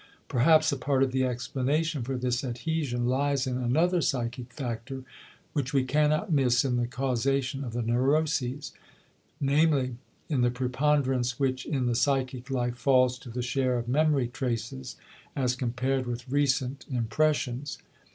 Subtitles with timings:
[0.27, 5.03] Perhaps a part of the explanation for this adhesion lies in another psychic factor
[5.53, 8.71] which we cannot miss in the causation of the neuroses,
[9.39, 14.27] namely, in the preponderance which in the psychic life falls to the share of memory
[14.27, 14.95] traces
[15.35, 17.77] as compared with recent impressions.